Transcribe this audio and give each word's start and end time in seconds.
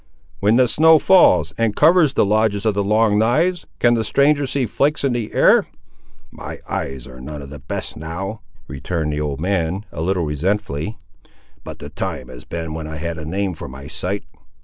"When 0.39 0.55
the 0.55 0.67
snow 0.67 0.97
falls, 0.97 1.53
and 1.59 1.75
covers 1.75 2.15
the 2.15 2.25
lodges 2.25 2.65
of 2.65 2.73
the 2.73 2.83
Long 2.83 3.19
knives, 3.19 3.67
can 3.77 3.93
the 3.93 4.03
stranger 4.03 4.47
see 4.47 4.65
flakes 4.65 5.03
in 5.03 5.13
the 5.13 5.31
air?" 5.31 5.67
"My 6.31 6.57
eyes 6.67 7.05
are 7.05 7.21
none 7.21 7.39
of 7.43 7.51
the 7.51 7.59
best 7.59 7.95
now," 7.95 8.41
returned 8.67 9.13
the 9.13 9.21
old 9.21 9.39
man 9.39 9.85
a 9.91 10.01
little 10.01 10.25
resentfully, 10.25 10.97
"but 11.63 11.77
the 11.77 11.89
time 11.89 12.29
has 12.29 12.45
been 12.45 12.73
when 12.73 12.87
I 12.87 12.95
had 12.97 13.19
a 13.19 13.25
name 13.25 13.53
for 13.53 13.67
my 13.67 13.85
sight!" 13.85 14.23